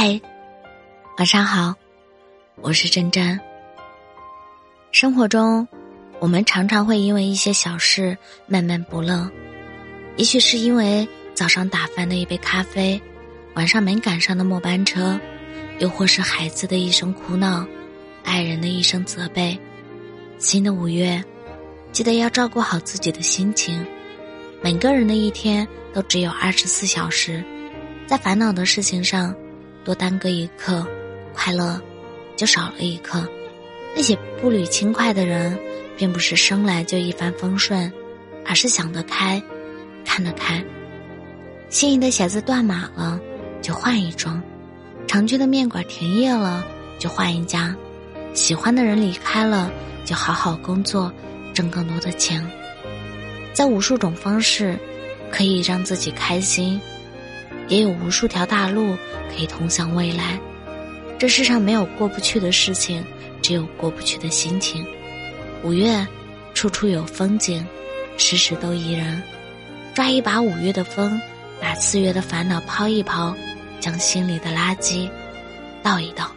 [0.00, 0.20] 嗨，
[1.16, 1.74] 晚上好，
[2.60, 3.36] 我是真真。
[4.92, 5.66] 生活中，
[6.20, 8.16] 我们常常会因为一些小事
[8.46, 9.28] 闷闷不乐，
[10.16, 13.02] 也许是因为早上打翻的一杯咖啡，
[13.54, 15.18] 晚上没赶上的末班车，
[15.80, 17.66] 又或是孩子的一声哭闹，
[18.22, 19.58] 爱人的一声责备。
[20.38, 21.20] 新的五月，
[21.90, 23.84] 记得要照顾好自己的心情。
[24.62, 27.42] 每个人的一天都只有二十四小时，
[28.06, 29.34] 在烦恼的事情上。
[29.84, 30.86] 多耽搁一刻，
[31.32, 31.80] 快乐
[32.36, 33.26] 就少了一刻。
[33.96, 35.58] 那些步履轻快的人，
[35.96, 37.92] 并不是生来就一帆风顺，
[38.44, 39.42] 而是想得开，
[40.04, 40.62] 看得开。
[41.68, 43.20] 心仪的鞋子断码了，
[43.60, 44.40] 就换一双；
[45.06, 46.64] 常去的面馆停业了，
[46.98, 47.74] 就换一家；
[48.34, 49.70] 喜欢的人离开了，
[50.04, 51.12] 就好好工作，
[51.54, 52.46] 挣更多的钱。
[53.52, 54.78] 在无数种方式，
[55.30, 56.80] 可以让自己开心。
[57.68, 58.96] 也有无数条大路
[59.28, 60.38] 可以通向未来，
[61.18, 63.04] 这世上没有过不去的事情，
[63.42, 64.86] 只有过不去的心情。
[65.62, 66.06] 五月，
[66.54, 67.64] 处处有风景，
[68.16, 69.22] 时时都宜人。
[69.94, 71.20] 抓一把五月的风，
[71.60, 73.34] 把四月的烦恼抛一抛，
[73.80, 75.10] 将心里的垃圾
[75.82, 76.30] 倒一倒。